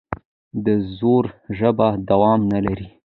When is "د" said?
0.65-0.67